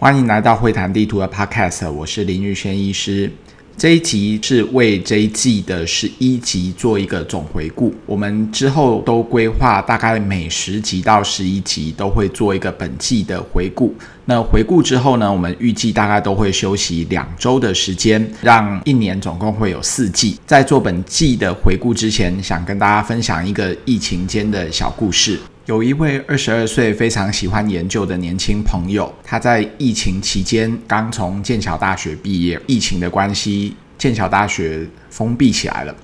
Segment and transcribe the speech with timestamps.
[0.00, 3.30] 欢迎来到会谈地图的 Podcast，我是林玉轩医师。
[3.76, 7.94] 这一集是为这一季的十一集做一个总回顾。
[8.06, 13.94] 我们之后都规划大概每十集到十一集都会做一个本季的回顾。
[14.24, 20.38] 那回顾之后呢，我们预计大概都会休息两周的时间，让一年总共会有四季。
[20.46, 25.38] 在做本季的回顾之前，想跟大家分享一个疫情间的小故事。
[25.70, 35.94] 有一位二十二岁非常喜欢研究的年轻朋友，他在疫情期间刚从剑桥大学毕业，疫情的关系，剑桥大学封闭起来了，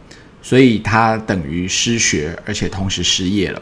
[0.41, 3.61] 所以他等于失学，而且同时失业了。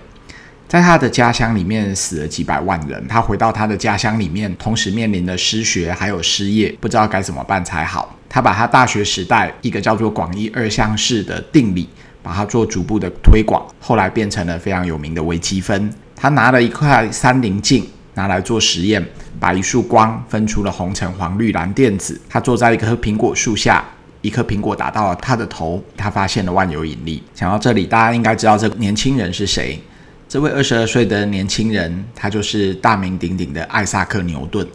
[0.68, 8.14] 在他的家乡里面死了几百万人，他回到他的家乡里面，同时面临了失学还有失业，不知道该怎么办才好。
[8.28, 11.88] 他把他大学时代一个叫做广义二项式的定理。
[12.24, 15.92] 把它做逐步的推广，后来变成了非常有名的微积分。
[16.16, 19.06] 他拿了一块三棱镜拿来做实验，
[19.38, 22.18] 把一束光分出了红、橙、黄、绿、蓝电子。
[22.30, 23.84] 他坐在一棵苹果树下，
[24.22, 27.22] 一颗苹果打到了他的头，他发现了万有引力。
[27.34, 29.78] 想到这里，大家应该知道这个年轻人是谁？
[30.26, 34.66] 这位二十二岁的年轻人，他就是大名鼎鼎的艾萨克·牛顿。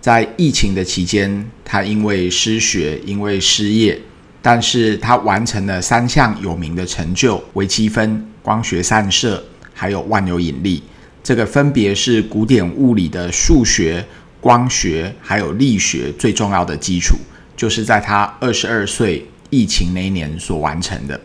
[0.00, 4.00] 在疫情的期间，他因为失学，因为失业。
[4.40, 9.42] 但是他完成了三项有名的成就：微积分、光学散射，
[9.74, 10.82] 还有万有引力。
[11.22, 14.04] 这个分别是古典物理的数学、
[14.40, 17.16] 光学还有力学最重要的基础，
[17.56, 21.20] 就是在他二十二岁疫情那一年所完成的。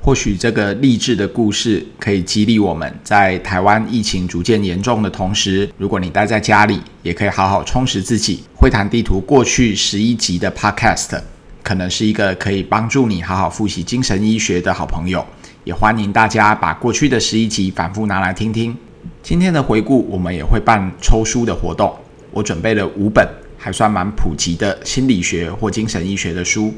[0.00, 8.44] 或许这个励志的故事可以激励我们，在台湾疫情逐渐严重的同时，如果你待在家里，也可以好好充实自己。
[8.54, 11.20] 会谈地图过去十一集的 Podcast。
[11.64, 15.24] 可能是一个可以帮助你好好复习精神医学的好朋友，
[15.64, 18.76] 也欢迎大家把过去的十一集反复拿来听听。
[19.22, 21.90] 今天的回顾，我们也会办抽书的活动，
[22.30, 23.26] 我准备了五本
[23.56, 26.74] 还算蛮普及的心理学或精神医学的书，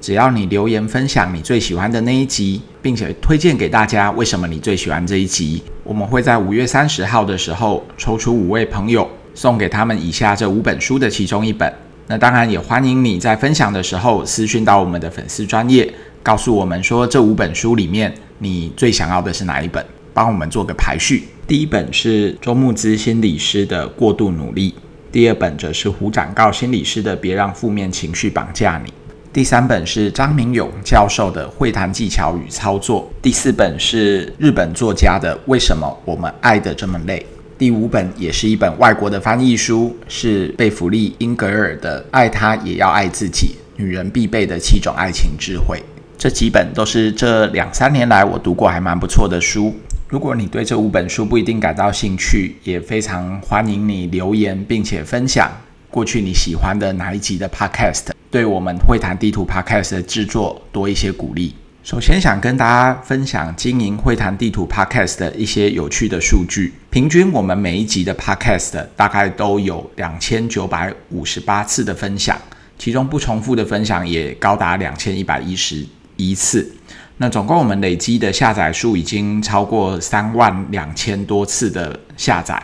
[0.00, 11.72] 只要你留言分享你最喜欢的那一集，并且推荐给大家为什么你最喜欢这一集，我们会在五月三十号的时候抽出五位朋友，送给他们以下这五本书的其中一本。
[12.10, 15.86] 那当然也欢迎你在分享的时候私讯到我们的粉丝专业，
[16.22, 21.28] 告诉我们说这五本书里面你最想要的是哪一本，帮我们做个排序。
[21.46, 24.70] 第一本是周牧之心理师的《过度努力》，
[25.12, 28.90] 第二本则是胡展告心理师的《别让负面情绪绑架你》，
[29.30, 37.18] 第三本是张明勇教授的《会谈技巧与操作》，第四本是日本作家的《为什么我们爱得这么累》。
[37.58, 45.76] 第五本也是一本外国的翻译书，是贝弗利·英格尔的《爱他也要爱自己：女人必备的七种爱情智慧》。
[46.16, 49.74] 这几本都是这两三年来我读过还蛮不错的书。
[50.08, 55.50] 如果你对这五本书不一定感到兴趣，也非常欢迎你留言，并且分享
[55.90, 61.56] 过去你喜欢的哪一集的 Podcast，对我们会谈地图 Podcast 的制作多一些鼓励。
[61.88, 66.74] 首先想跟大家分享经营会谈地图 Podcast 的一些有趣的数据。
[66.90, 72.38] 平均我们每一集的 Podcast 大概都有两千九百五十八次的分享，
[72.78, 75.82] 其中不重复的分享也高达两千一百一十
[76.16, 76.70] 一次。
[77.16, 82.62] 那总共我们累积的下载数已经超过三万两千多次的下载。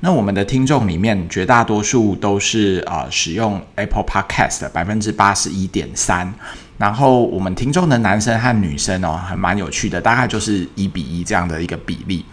[0.00, 6.34] 那我们的听众里面绝大多数都是啊、使用 Apple Podcast 百分之八十一点三。
[6.76, 12.24] 然后我们听众的男生和女生哦，还蛮有趣的，大概就是一比一这样的一个比例。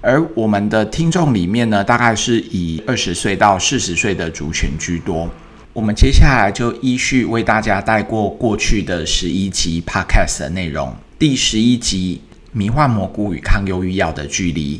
[0.00, 5.30] 而我们的听众里面呢，大概是以二十岁到四十岁的族群居多。
[5.72, 10.94] 我们接下来就依序为大家带过过去的十一集 Podcast 的内容。
[11.18, 12.20] 第十一集
[12.50, 14.78] 《迷幻蘑菇与抗忧郁药的距离》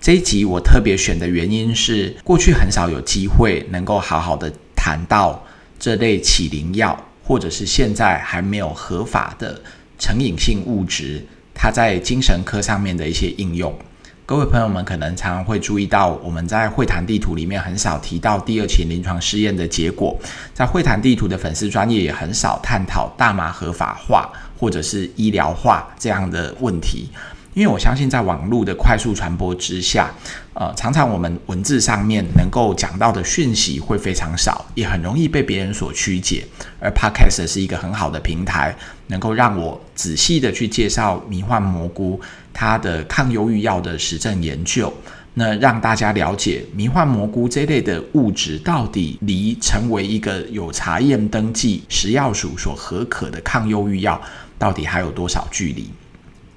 [0.00, 5.44] 这一集我特别选的原因是，过去很少有机会能够好好的谈到
[5.78, 6.98] 这类起灵药。
[7.24, 9.60] 或者是现在还没有合法的
[9.98, 11.24] 成瘾性物质，
[11.54, 13.74] 它在精神科上面的一些应用。
[14.26, 20.18] 各位朋友们可能常常会注意到，我们在会谈地图里面很少提到第二期临床试验的结果，
[20.54, 27.08] 在会谈地图的粉丝专业也很少探讨大麻合法化或者是医疗化这样的问题。
[27.54, 30.12] 因为我相信，在网络的快速传播之下，
[30.54, 36.44] 呃，常常我们文字上面能够讲到的讯息会非常少，也很容易被别人所曲解。
[36.80, 42.20] 而 Podcast 是一个很好的平台，能够让我仔细的去介绍迷幻蘑菇
[42.52, 44.92] 它的抗忧郁药的实证研究，
[45.34, 54.20] 那让大家了解迷幻蘑菇这类的物质到底离成为一个有查验登记食药署所核可的抗忧郁药，
[54.58, 55.88] 到底还有多少距离？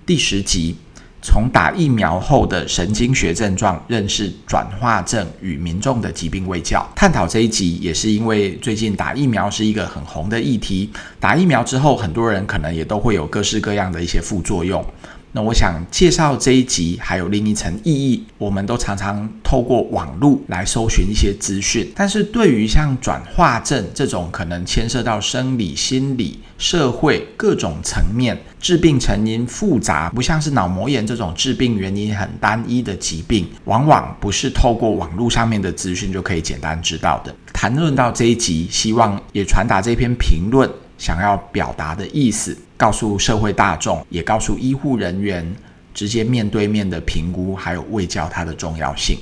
[0.03, 0.75] 第十集。
[1.21, 6.87] 从打疫苗后的神经学症状认识转化症与民众的疾病卫教。
[6.95, 14.85] 探讨这一集也是因为最近打疫苗是一个很红的议题，打疫苗之后，很多人可能也都会有各式各样的一些副作用。
[15.33, 37.35] 那我想介绍这一集还有另一层意义，我们都常常透过网络来搜寻一些资讯，但是对于像转化症这种可能牵涉到生理、心理、社会各种层面，致病成因复杂，不像是脑膜炎这种致病原因很单一的疾病，往往不是透过网络上面的资讯就可以简单知道的。
[37.53, 42.57] 谈论到这一集，希望也传达这篇评论想要表达的意思。
[42.75, 45.55] 告诉社会大众，也告诉医护人员，
[45.93, 49.17] 直接面对面的评估还有卫教它的重要性。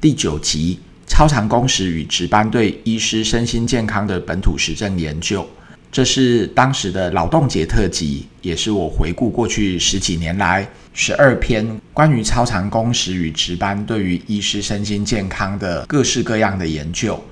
[0.00, 5.48] 第九集：超长工时与值班对医师身心健康的本土实证研究，
[5.92, 17.22] 这是当时的劳动节特辑，也是我回顾过去十几年来十二篇关于超长工时与值班对于医师身心健康的各式各样的研究。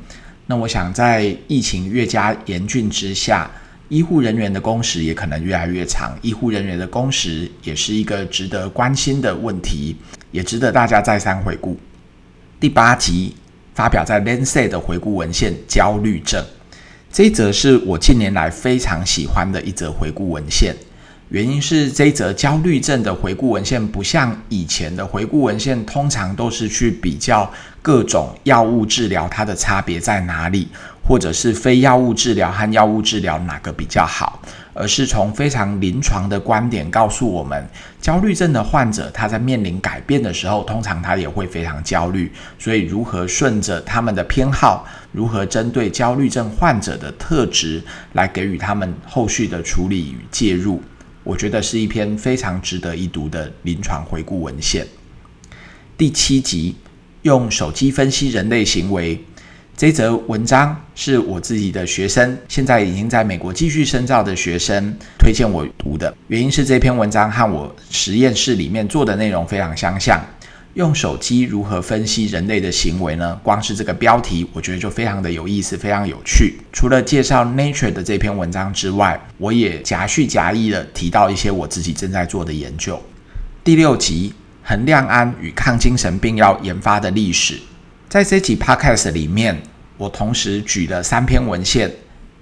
[0.46, 3.50] 那我想，在疫情越加严峻之下，
[3.88, 9.96] 医护人员的工时也可能越来越长，医护人员的工时也是一个值得关心的问题，
[10.32, 11.78] 也值得大家再三回顾。
[12.58, 13.36] 第八集
[13.74, 16.42] 发表在《Lancet》的回顾文献《焦虑症》，
[17.12, 20.74] 这一则是我近年来非常喜欢的一则回顾文献。
[21.28, 27.50] 原因是这一则焦虑症的回顾文献不像以前的回顾文献，通常都是去比较
[27.82, 30.68] 各种药物治疗它的差别在哪里，
[31.02, 34.40] 或者是非药物治疗和药物治疗哪个比较好，
[34.72, 37.68] 而是从非常临床的观点告诉我们，
[38.00, 47.82] 焦虑症的患者他在面临改变的时候，通常他也会非常焦虑，所以如何顺着他们的偏好，如何针对焦虑症患者的特质
[48.12, 50.80] 来给予他们后续的处理与介入。
[51.26, 54.86] 我觉得是一篇非常值得一读的临床回顾文献。
[55.98, 56.76] 第七集，
[57.22, 59.20] 用手机分析人类行为。
[59.76, 66.16] 这则文章是我自己的学生，现在已经在美国继续深造的学生推荐我读的。
[66.28, 70.24] 原因是这篇文章和我实验室里面做的内容非常相像。
[70.76, 73.34] 用手机如何分析人类的行为呢？
[73.42, 76.58] 光是这个标题，我觉得就非常的有意思，非常有趣。
[76.70, 83.02] 除了介绍 Nature 的这篇文章之外，我也夹叙夹议的提到一些我自己正在做的研究。
[83.64, 87.58] 第六集，恒亮安与抗精神病药研发的历史。
[88.10, 89.58] 在这集 Podcast 里面，
[89.96, 91.90] 我同时举了三篇文献，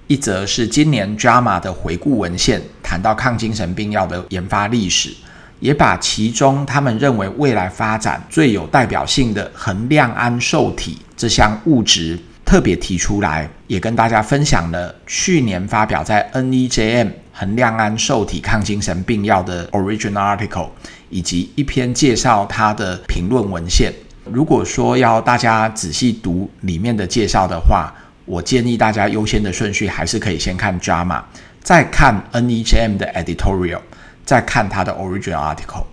[0.08, 5.10] 一则是今年 JAMA 的回顾文献，谈到抗精神病药的研发历史。
[5.60, 20.68] 也把其中他们认为未来发展最有代表性的恒亮安受体这项物质特别提出来，也跟大家分享了去年发表在 NEJM 恒亮安受体抗精神病药的 original article，
[21.08, 23.92] 以及一篇介绍它的评论文献。
[24.24, 27.92] 如果说要大家仔细读里面的介绍的话，
[28.24, 31.22] 我建议大家优先的顺序还是可以先看 JAMA，
[31.62, 33.80] 再看 NEJM 的 editorial。
[34.24, 35.84] 再看他的 original article，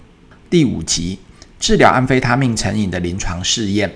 [0.49, 1.19] 第五集
[1.59, 3.91] 治疗安非他命成瘾的临床试验，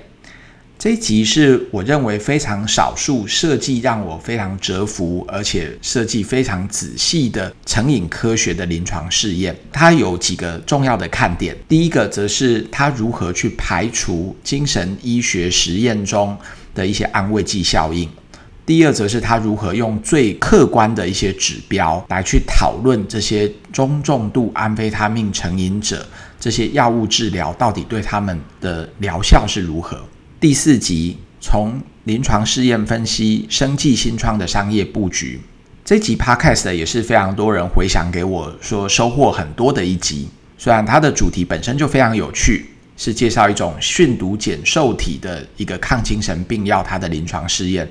[0.78, 9.56] 这一集是我认为非常少数设计让我非常折服，而且设计非常仔细的成瘾科学的临床试验。
[9.72, 16.38] 它有几个重要的看点，第一个则是它如何去排除精神医学实验中
[16.74, 18.10] 的一些安慰剂效应。
[18.66, 26.04] 第二，则是他如何用最客观的一些指标来去讨论这些中重度安非他命成瘾者，
[26.40, 30.02] 这些药物治疗到底对他们的疗效是如何。
[30.40, 35.40] 第四集，从临床试验分析生技新创的商业布局。
[35.84, 42.66] 这集 Podcast 也是非常多人回想给我说收获很多的一集，虽然它的主题本身就非常有趣。
[42.98, 47.86] 是介绍一种训毒减受体的一个抗精神病药，它的临床试验。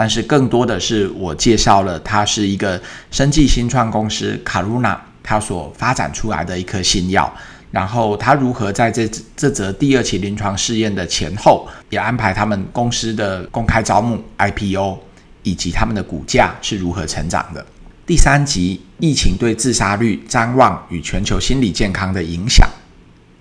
[0.00, 2.80] 但是更多的是我介绍了它是一个
[3.10, 7.30] 生技新创公司 Karuna 它所发展出来的一颗新药，
[7.70, 14.98] 然后它如何在这这则第二期临床试验的前后，也安排他们公司的公开招募 IPO，
[15.42, 17.66] 以及他们的股价是如何成长的。
[18.06, 22.66] 第三集，疫情对自杀率、张望与全球心理健康的影响。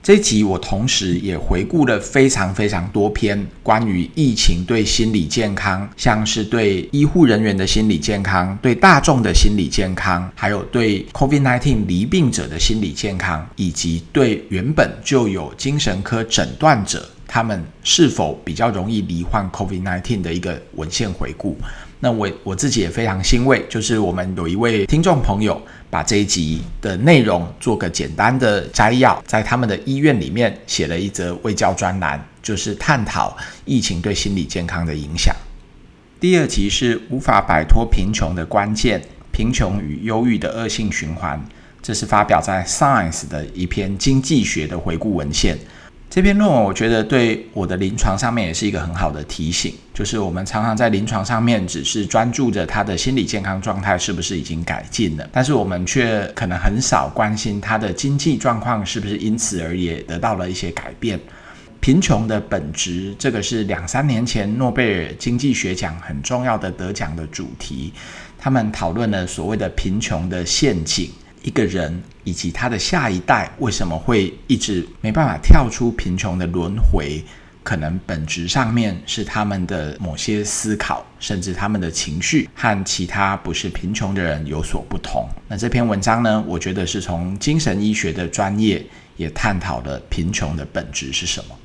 [0.01, 21.58] 这集我同时也回顾了非常非常多篇关于疫情对心理健康，像是对医护人员的心理健康、对大众的心理健康，还有对 COVID-19 罹病者的心理健康，以及对原本就有精神科诊断者他们是否比较容易罹患 COVID-19 的一个文献回顾。
[22.01, 35.36] 那我我自己也非常欣慰，就是我们有一位听众朋友把这一集的内容做个简单的摘要，在他们的医院里面写了一则卫教专栏，就是探讨疫情对心理健康的影响。
[36.19, 41.43] 第二集是无法摆脱贫穷的关键，贫穷与忧郁的恶性循环，
[41.81, 45.58] 这是发表在 Science 的一篇经济学的回顾文献。
[46.10, 61.20] 这篇论文我觉得对我的临床上面也是一个很好的提醒，就是我们常常在临床上面只是专注着他的心理健康状态是不是已经改进了，但是我们却可能很少关心他的经济状况是不是因此而也得到了一些改变。
[61.80, 67.94] 贫穷的本质，这个是两三年前诺贝尔经济学奖很重要的得奖的主题，
[68.36, 71.10] 他们讨论了所谓的贫穷的陷阱。
[71.43, 77.24] 一个人以及他的下一代为什么会一直没办法跳出贫穷的轮回？
[77.62, 85.27] 可能本质上面是他们的某些思考，甚至他们的情绪和其他不是贫穷的人有所不同。
[85.48, 88.84] 那这篇文章呢，我觉得是从精神医学的专业
[89.17, 91.55] 也探讨了贫穷的本质是什么。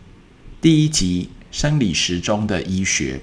[0.60, 3.18] 第一集，生理时钟的医学。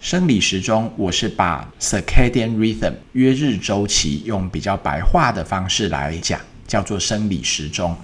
[0.00, 7.96] 生理时钟，我是把 circadian rhythm 约日周期用比较白话的方式来讲，叫做生理时钟。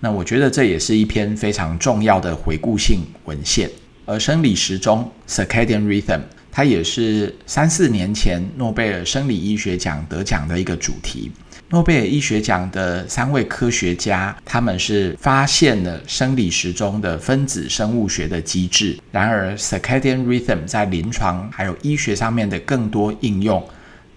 [0.00, 3.68] 那我觉得这也是一篇非常重要的回顾性文献。
[4.04, 6.20] 而生理时钟 circadian rhythm，
[6.52, 11.32] 它也是三四年前诺贝尔生理医学奖得奖的一个主题。
[11.72, 18.98] 诺贝尔医学奖的三位科学家，他们是发现了生理时钟的分子生物学的机制。
[19.12, 23.64] 然而，circadian rhythm 在临床还有医学上面的更多应用，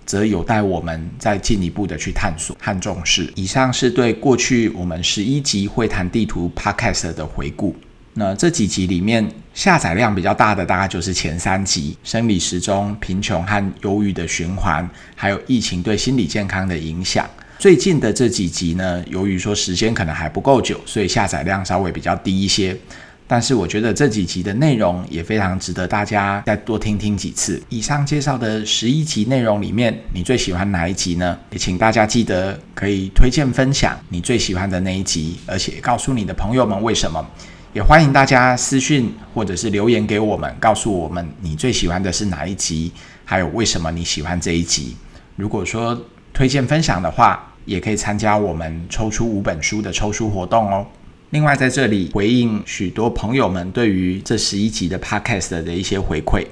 [0.03, 3.31] 则有待我们再进一步的去探索和重视。
[3.35, 7.75] 以上是对过去我们十一集会谈地图 Podcast 的回顾。
[8.15, 17.29] 那这几集里面下载量比较大的，大概就是前三集：生理时钟、贫穷和忧郁的循环，还有疫情对心理健康的影响。
[17.59, 22.77] 最近的这几集呢，由于说时间可能还不够久，所以下载量稍微比较低一些。
[23.25, 27.59] 但是我觉得这几集的内容也非常值得大家再多听听几次。
[27.69, 31.39] 以上介绍的十一集内容里面，你最喜欢哪一集呢？
[31.51, 37.25] 也请大家记得可以推荐分享你最喜欢的那一集，而且告诉你的朋友们为什么。
[37.73, 42.91] 也欢迎大家私讯或者是留言给我们，告诉我们你最喜欢的是哪一集，
[43.25, 44.95] 还有为什么你喜欢这一集。
[45.37, 45.99] 如果说
[46.33, 50.85] 推荐分享的话，也可以参加我们抽出五本书的抽书活动哦。
[51.29, 56.45] 另外，在这里回应许多朋友们对于这十一集的 Podcast 的一些回馈。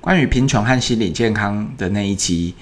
[0.00, 2.54] 关于贫穷和心理健康的那一集，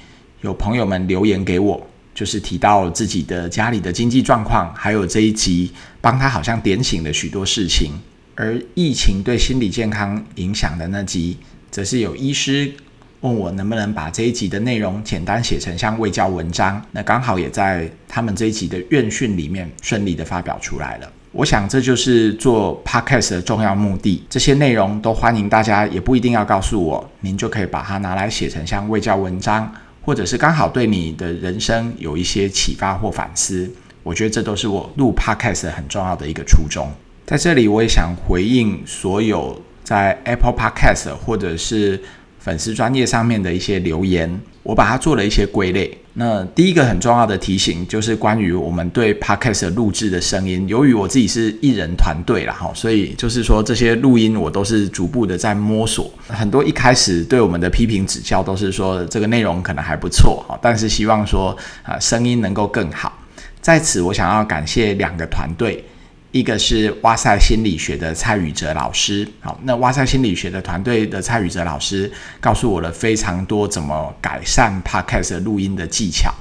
[0.43, 7.93] 有朋友们留言给我，就是提到自己的家里的经济状况，还有这一集帮他好像点醒了许多事情。
[8.35, 11.37] 而疫情对心理健康影响的那集，
[11.71, 12.73] 则是有医师。
[13.21, 21.13] 问我能不能把这一集的内容简单写成像卫教文章，那刚好也在他们这一集的院讯里面顺利的发表出来了。
[21.33, 24.25] 我想这就是做 podcast 的重要目的。
[24.29, 29.71] 这些内容都欢迎大家，也不一定要告诉我，您就可以把它拿来写成像卫教文章，
[30.03, 33.71] 或者是刚好对你的人生有一些启发或反思。
[34.03, 36.91] 我觉得这都是我录 podcast 很重要的一个初衷。
[37.27, 42.01] 在这里，我也想回应所有在 Apple Podcast 或者是
[42.41, 45.97] 粉丝专业上面的一些留言，我把它做了一些归类。
[46.15, 50.67] 那第一个很重要的提醒就是关于我们对 Podcast 录制的声音。
[50.67, 56.11] 由于我自己是艺人团队啦，哈，所以就是说这些录音我都是逐步的在摸索。
[56.27, 63.17] 很多一开始对我们的批评指教都是说这个内容可能还不错，哈，但是希望说啊声音能够更好。
[63.61, 65.85] 在此，我想要感谢两个团队。
[66.33, 72.11] 一个是哇塞心理学的蔡宇哲老师，好，那哇塞心理学的团队的蔡宇哲老师
[72.41, 76.33] 告诉我了非常多怎么改善 Podcast 录音的技巧。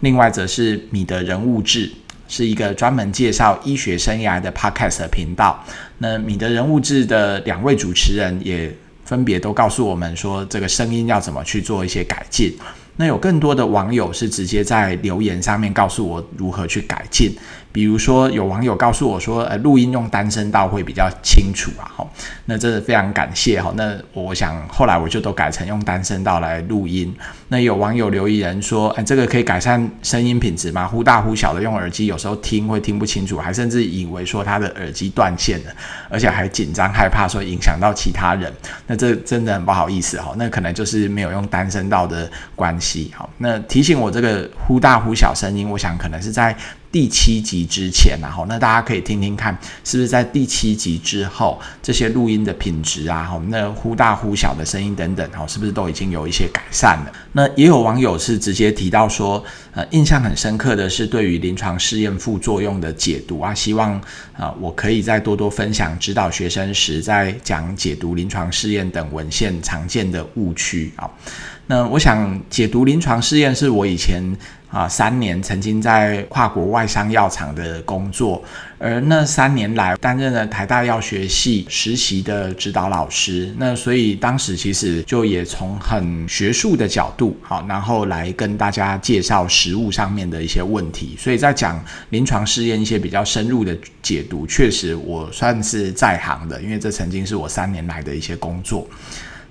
[0.00, 1.92] 另外则是米德人物志，
[2.26, 5.62] 是一个专门介绍医学生涯的 Podcast 频道。
[5.98, 8.74] 那米德人物志的两位主持人也
[9.04, 12.56] 分别都告诉我们说，这个声音要怎么去做一些改进。
[12.96, 17.34] 那有更多的网友是直接在留言上面告诉我如何去改进。
[17.72, 22.06] 比如说，有网友告诉我说，呃，录音用单声道会比较清楚啊，哈，
[22.44, 23.72] 那真的非常感谢哈。
[23.74, 27.12] 那我想后来我就都改成用单声道来录音。
[27.48, 30.86] 那有网友留言说，哎，这个可以改善声音品质吗？
[30.86, 35.72] 忽大忽小的用耳机，有时候听会听不清楚，还甚至以为说他的耳机断线了，
[36.08, 38.52] 而且还紧张害怕说影响到其他人。
[38.86, 40.32] 那这真的很不好意思哈。
[40.36, 42.83] 那可能就是没有用单声道的关系。
[43.14, 46.56] 好，那提醒我这个忽大忽小声音，我想可能是在。
[46.94, 57.12] 第七集之前，然后那大家可以听听看，是不是在第七集之后，这些录音的品质啊，哈，那忽大忽小的声音等等，哈，是不是都已经有一些改善了？
[57.32, 64.00] 那也有网友是直接提到说，呃，印象很深刻的是对于临床试验副作用的解读啊，希望
[64.36, 71.10] 啊，我可以再多多分享指导学生时在讲解读临床试验等文献常见的误区啊。
[71.66, 74.22] 那我想解读临床试验是我以前。
[74.74, 78.42] 啊，三年曾经在跨国外商药厂的工作，
[78.76, 98.84] 而那三年来担任了台大药学系实习的指导老师，那所以当时其实就也从很学术的角度，好，然后来跟大家介绍实务上面的一些问题，所以在讲临床试验一些比较深入的解读，确实我算是在行的，因为这曾经是我三年来的一些工作。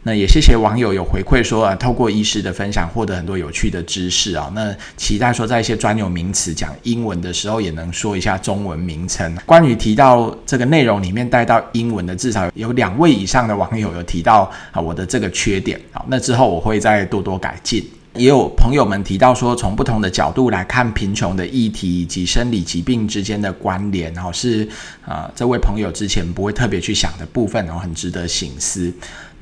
[0.05, 4.51] 那也谢谢网友有回馈说啊，透过医师的分享获得很多有趣的知识啊。
[4.53, 9.33] 那期待说在一些专有名词讲英文的时候，也能说一下中文名称。
[9.45, 15.79] 关于提到这个内容里面带到英文的，至少有两位以上的网友有提到啊我的这个缺点。
[15.93, 17.89] 好，那之后我会再多多改进。
[18.15, 24.67] 也有朋友们提到说，从不同的角度来看贫穷的议题以及生理疾病之间的关联，然后是
[25.03, 28.93] 啊这位朋友之前不会特别去想的部分，然后很值得省思。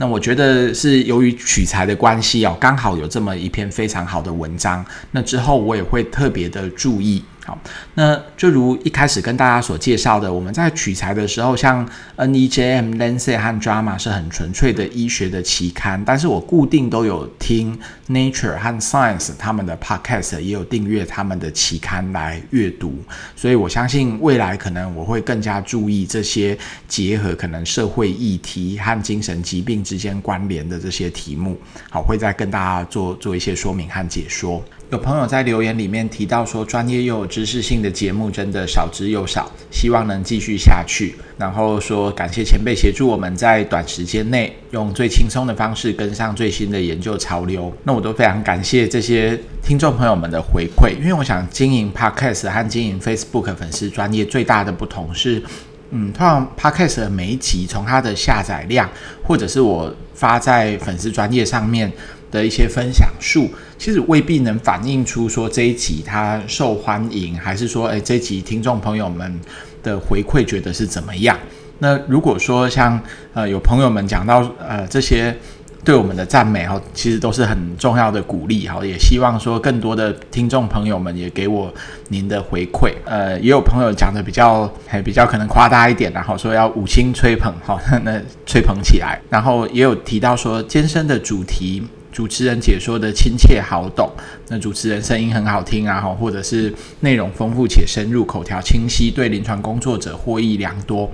[0.01, 4.83] 那我觉得是由于取材的关系哦，刚好有这么一篇非常好的文章。
[5.11, 7.23] 那之后我也会特别的注意。
[7.45, 7.55] 好，
[7.93, 17.77] 那就如一开始跟大家所介绍的，我们在取材的时候，像 NEJM、Lancet 和 JAMA 是很纯粹的医学的期刊，但是我固定都有听
[18.09, 22.97] Nature 和 Science 他们的 Podcast，也有订阅他们的期刊来阅读，
[23.35, 26.57] 所以我相信未来可能我会更加注意这些
[26.87, 31.55] 结合可能社会议题和精神疾病之间关联的这些题目，
[31.91, 34.63] 好，会再跟大家做做一些说明和解说。
[34.89, 41.15] 有朋友在留言里面提到说，专业又有知识性的节目真的少之又少，希望能继续下去。
[41.37, 47.75] 然后说感谢前辈协助我们在短时间内用最轻松的方式跟上最新的研究潮流。
[47.83, 55.41] 那我都非常感谢这些听众朋友们的回馈，因为我想经营 Podcast 和经营 Facebook 粉丝专业最大的不同是，
[55.89, 58.89] 嗯，通常 Podcast 的每一集从它的下载量，
[59.23, 61.91] 或者是我发在粉丝专业上面。
[62.31, 69.39] 的一些分享数，其实未必能反映出说这一集它受欢迎，还是说，诶，这一集听众朋友们
[69.83, 71.37] 的回馈觉得是怎么样？
[71.79, 72.99] 那如果说像
[73.33, 75.35] 呃有朋友们讲到呃这些
[75.83, 81.73] 对我们的赞美哈，其实都是很重要的鼓励哈，也希望说更多的听众朋友们也给我
[82.09, 82.93] 您的回馈。
[83.03, 89.19] 呃，也有朋友讲的比较还比较可能夸大一点，然后说要五星吹捧哈， 那吹捧起来。
[89.27, 91.81] 然后也有提到说艰深的主题。
[92.11, 94.11] 主持人解说的亲切好懂，
[94.49, 101.09] 那主持人声音很好听啊，或者是内容丰富且深入，口条清晰，对临床工作者获益良多。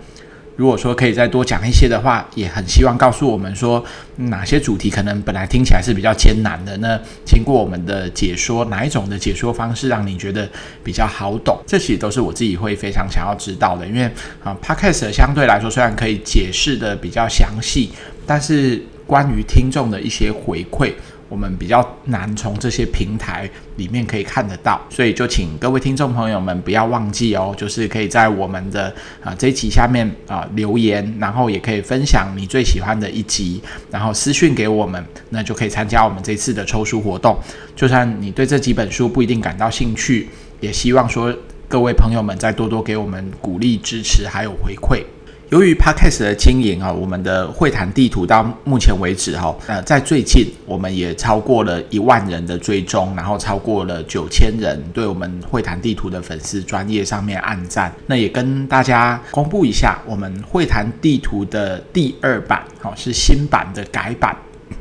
[0.55, 10.49] 如果说可以再多讲一些的话，也很希望告诉我们说哪些主题可能本来听起来是比较艰难的，那经过我们的解说，哪一种的解说方式让你觉得
[10.83, 11.59] 比较好懂？
[11.67, 14.09] 这其实都是我自己会非常想要知道的，因为
[14.43, 17.91] 啊，Podcast 相对来说虽然可以解释的比较详细，
[18.25, 18.83] 但是。
[19.07, 20.93] 关于听众的一些回馈，
[21.29, 28.93] 我们比较难从这些平台里面可以看得到，所以就请各位听众朋友们不要忘记哦，就是可以在我们的
[29.23, 37.37] 啊这一集下面啊留言，然后也可以分享你最喜欢的一集，然后私讯给我们，那就可以参加我们这次的抽书活动。
[37.75, 40.27] 就算你对这几本书不一定感到兴趣，
[40.59, 41.33] 也希望说
[41.67, 45.03] 各位朋友们再多多给我们鼓励、支持还有回馈。
[45.49, 57.93] 由于 Podcast 的经营啊，我们的会谈地图到目前为止哈，呃，在最近我们也超过了一万人的追踪，然后超过了九千人对我们会谈地图的粉丝专业上面按赞。
[58.07, 64.35] 那也跟大家公布一下，我们会谈地图的第二版，好，是新版的改版，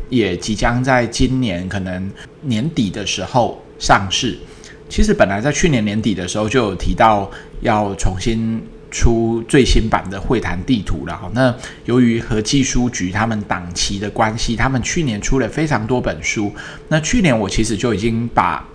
[0.08, 4.36] 也即将在今年可能年底的时候上市。
[4.88, 8.60] 其实本来在去年年底的时候就有提到要重新。
[8.96, 11.30] 出最新版的会谈地图了哈。
[11.34, 11.54] 那
[11.84, 16.50] 由于和技书局他们档期的关系，他们去年出了非常多本书。
[16.88, 18.66] 那去年我其实就已经把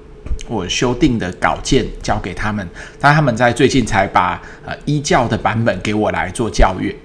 [0.47, 2.67] 我修订的稿件交给他们，
[2.99, 6.95] 但他们在最近才把呃一教的版本给我来做校阅。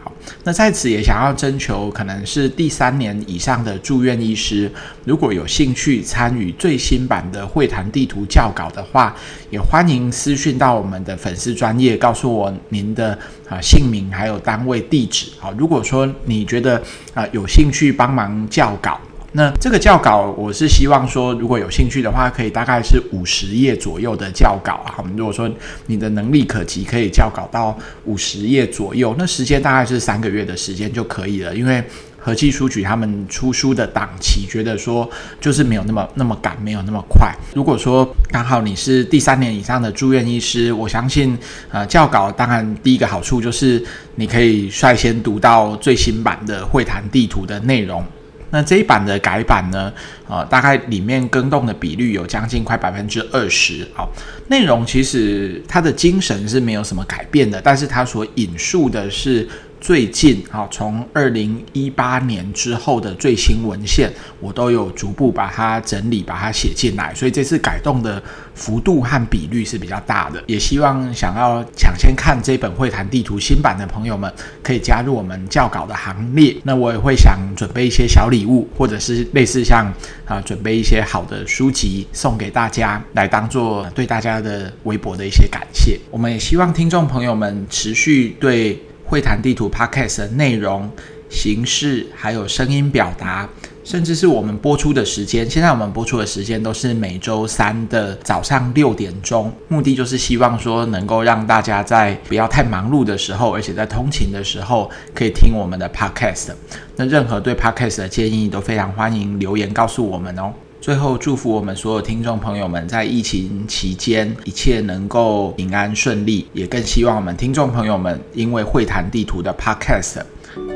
[0.44, 4.70] 那在此也想要征求，可能是第三年以上的住院医师，
[5.04, 9.14] 如果有兴趣参与最新版的会谈地图校稿的话，
[9.50, 15.26] 也欢迎私讯到我们的粉丝专业，告诉我您的啊姓名还有单位地址。
[15.38, 16.82] 好，如果说你觉得
[17.14, 19.00] 啊有兴趣帮忙校稿。
[19.36, 25.04] 那这个教稿，我是希望说，如果有兴趣的话，可以大概是五十页左右的教稿啊。
[25.14, 25.46] 如果说
[25.88, 31.84] 你的能力可及，可以教稿到五十页左右，那时间大概是三个月的时间就可以了，因为。
[32.18, 35.08] 和气书局他们出书的档期，觉得说
[35.40, 37.32] 就是没有那么那么赶，没有那么快。
[37.54, 41.38] 如果说刚好你是第三年以上的住院医师，我相信，
[41.70, 43.80] 呃，教稿当然第一个好处就是
[44.16, 48.04] 你可以率先读到最新版的会谈地图的内容。
[48.50, 49.92] 那这一版的改版呢，
[50.28, 53.86] 呃，大概里面更动的比率有将近快百分之二十。
[53.94, 54.10] 好，
[54.48, 59.48] 内容其实它的精神是没有什么改变的，但是它所引述的是。
[59.80, 64.10] 最近啊，从二零一八年之后的最新文献，
[64.40, 67.14] 我都有逐步把它整理，把它写进来。
[67.14, 68.20] 所以这次改动的
[68.54, 70.42] 幅度和比率是比较大的。
[70.46, 76.56] 也希望想要抢先看这本会谈地图新版的朋友们，可以加入我们教稿的行列。
[76.64, 79.86] 那我也会想准备一些小礼物，或者是类似像
[80.24, 86.00] 啊，准备一些好的书籍送给大家，来当做对大家的微博的一些感谢。
[86.10, 88.82] 我们也希望听众朋友们持续对。
[89.06, 90.90] 会谈地图 Podcast 的内容、
[91.30, 93.48] 形式，还有声音表达，
[93.84, 95.48] 甚至是我们播出的时间。
[95.48, 106.48] 现在我们播出的时间都是每周三的早上六点钟，目的就是希望说能够让大家在不要太忙碌的时候，而且在通勤的时候，可以听我们的 Podcast。
[106.96, 110.52] 那任何对 Podcast 的建议都非常欢迎留言告诉我们哦。
[110.80, 120.20] 最后，祝福我们所有听众朋友们在疫情期间一切能够平安顺利，也更希望我们听众朋友们因为会谈地图的 Podcast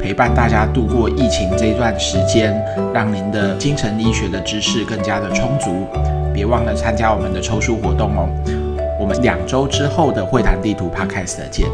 [0.01, 2.61] 陪伴大家度过疫情这一段时间，
[2.93, 5.87] 让您的精神医学的知识更加的充足。
[6.35, 8.29] 别忘了参加我们的抽书活动哦。
[8.99, 11.69] 我们两周之后的会谈地图 Podcast 见。